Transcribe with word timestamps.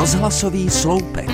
Rozhlasový 0.00 0.70
sloupek. 0.70 1.30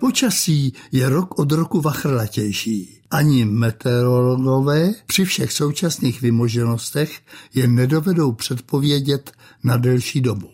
Počasí 0.00 0.72
je 0.92 1.08
rok 1.08 1.38
od 1.38 1.52
roku 1.52 1.80
vachrlatější. 1.80 3.00
Ani 3.10 3.44
meteorologové 3.44 4.92
při 5.06 5.24
všech 5.24 5.52
současných 5.52 6.22
vymoženostech 6.22 7.20
je 7.54 7.68
nedovedou 7.68 8.32
předpovědět 8.32 9.32
na 9.64 9.76
delší 9.76 10.20
dobu. 10.20 10.50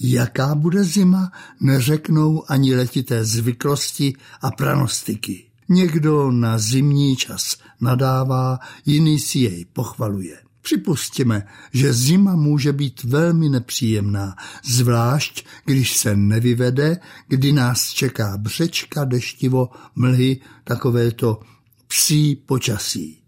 Jaká 0.00 0.54
bude 0.54 0.84
zima, 0.84 1.32
neřeknou 1.60 2.44
ani 2.48 2.76
letité 2.76 3.24
zvyklosti 3.24 4.14
a 4.40 4.50
pranostiky. 4.50 5.46
Někdo 5.68 6.30
na 6.30 6.58
zimní 6.58 7.16
čas 7.16 7.56
nadává, 7.80 8.58
jiný 8.86 9.18
si 9.18 9.38
jej 9.38 9.64
pochvaluje. 9.64 10.45
Připustíme, 10.66 11.46
že 11.72 11.92
zima 11.92 12.36
může 12.36 12.72
být 12.72 13.04
velmi 13.04 13.48
nepříjemná, 13.48 14.34
zvlášť 14.64 15.46
když 15.64 15.96
se 15.96 16.16
nevyvede, 16.16 16.98
kdy 17.28 17.52
nás 17.52 17.90
čeká 17.90 18.36
břečka, 18.38 19.04
deštivo, 19.04 19.70
mlhy, 19.94 20.40
takovéto 20.64 21.40
psí 21.86 22.36
počasí. 22.36 23.22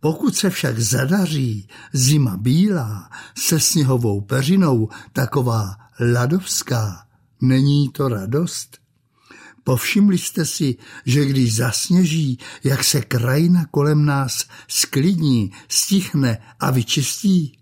Pokud 0.00 0.36
se 0.36 0.50
však 0.50 0.78
zadaří 0.78 1.68
zima 1.92 2.36
bílá 2.36 3.10
se 3.34 3.60
sněhovou 3.60 4.20
peřinou, 4.20 4.88
taková 5.12 5.76
ladovská, 6.12 7.06
není 7.40 7.88
to 7.88 8.08
radost? 8.08 8.78
Povšimli 9.64 10.18
jste 10.18 10.44
si, 10.44 10.76
že 11.04 11.24
když 11.24 11.56
zasněží, 11.56 12.38
jak 12.64 12.84
se 12.84 13.00
krajina 13.00 13.64
kolem 13.70 14.04
nás 14.04 14.44
sklidní, 14.68 15.52
stichne 15.68 16.38
a 16.60 16.70
vyčistí? 16.70 17.58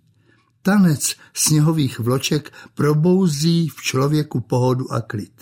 Tanec 0.62 1.15
sněhových 1.35 1.98
vloček 1.98 2.52
probouzí 2.74 3.68
v 3.68 3.82
člověku 3.82 4.40
pohodu 4.40 4.93
a 4.93 5.01
klid. 5.01 5.32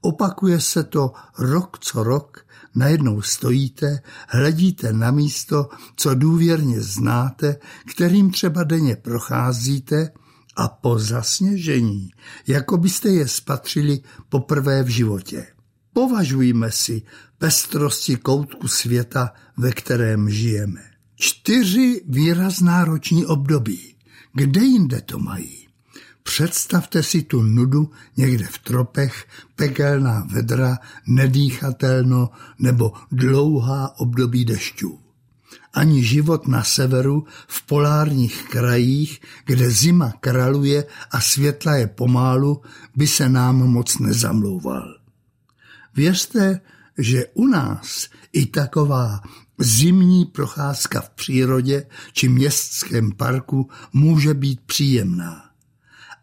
Opakuje 0.00 0.60
se 0.60 0.84
to 0.84 1.12
rok 1.38 1.78
co 1.80 2.02
rok, 2.02 2.46
najednou 2.74 3.22
stojíte, 3.22 4.00
hledíte 4.28 4.92
na 4.92 5.10
místo, 5.10 5.68
co 5.96 6.14
důvěrně 6.14 6.80
znáte, 6.80 7.56
kterým 7.90 8.30
třeba 8.30 8.64
denně 8.64 8.96
procházíte 8.96 10.10
a 10.56 10.68
po 10.68 10.98
zasněžení, 10.98 12.10
jako 12.46 12.76
byste 12.76 13.08
je 13.08 13.28
spatřili 13.28 14.00
poprvé 14.28 14.82
v 14.82 14.88
životě. 14.88 15.46
Považujme 15.94 16.72
si 16.72 17.02
pestrosti 17.38 18.16
koutku 18.16 18.68
světa, 18.68 19.32
ve 19.56 19.72
kterém 19.72 20.30
žijeme. 20.30 20.80
Čtyři 21.16 22.04
výrazná 22.08 22.84
roční 22.84 23.26
období. 23.26 23.94
Kde 24.32 24.60
jinde 24.60 25.00
to 25.00 25.18
mají? 25.18 25.68
Představte 26.22 27.02
si 27.02 27.22
tu 27.22 27.42
nudu 27.42 27.90
někde 28.16 28.44
v 28.44 28.58
tropech, 28.58 29.26
pekelná 29.56 30.26
vedra, 30.30 30.78
nedýchatelno 31.06 32.30
nebo 32.58 32.92
dlouhá 33.12 33.98
období 33.98 34.44
dešťů. 34.44 34.98
Ani 35.72 36.04
život 36.04 36.48
na 36.48 36.62
severu, 36.62 37.26
v 37.48 37.62
polárních 37.62 38.48
krajích, 38.48 39.20
kde 39.44 39.70
zima 39.70 40.12
kraluje 40.20 40.86
a 41.10 41.20
světla 41.20 41.76
je 41.76 41.86
pomálu, 41.86 42.62
by 42.96 43.06
se 43.06 43.28
nám 43.28 43.56
moc 43.56 43.98
nezamlouval. 43.98 45.03
Věřte, 45.96 46.60
že 46.98 47.26
u 47.34 47.46
nás 47.46 48.08
i 48.32 48.46
taková 48.46 49.20
zimní 49.58 50.24
procházka 50.24 51.00
v 51.00 51.10
přírodě 51.10 51.86
či 52.12 52.28
městském 52.28 53.12
parku 53.12 53.70
může 53.92 54.34
být 54.34 54.60
příjemná. 54.60 55.44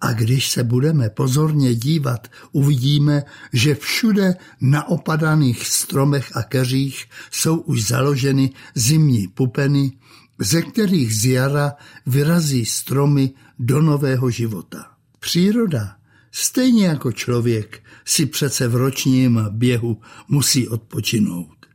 A 0.02 0.13
když 0.13 0.52
se 0.52 0.63
budeme 0.63 1.09
pozorně 1.09 1.75
dívat, 1.75 2.28
uvidíme, 2.51 3.23
že 3.53 3.75
všude 3.75 4.35
na 4.62 4.88
opadaných 4.88 5.68
stromech 5.68 6.38
a 6.38 6.44
keřích 6.44 7.06
jsou 7.31 7.57
už 7.57 7.84
založeny 7.84 8.50
zimní 8.75 9.28
pupeny, 9.28 9.91
ze 10.40 10.62
kterých 10.62 11.16
z 11.16 11.25
jara 11.25 11.74
vyrazí 12.06 12.66
stromy 12.66 13.31
do 13.59 13.81
nového 13.81 14.29
života. 14.29 14.91
Příroda 15.19 15.95
Stejně 16.31 16.88
jako 16.88 17.12
člověk 17.12 17.84
si 18.06 18.25
přece 18.25 18.68
v 18.68 18.75
ročním 18.75 19.46
běhu 19.50 20.02
musí 20.28 20.68
odpočinout. 20.68 21.66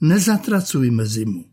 Nezatracujme 0.00 1.06
zimu. 1.06 1.44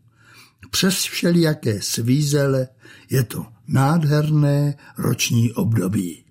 Přes 0.70 1.02
všelijaké 1.02 1.82
svízele 1.82 2.68
je 3.10 3.24
to 3.24 3.46
nádherné 3.68 4.74
roční 4.98 5.52
období. 5.52 6.24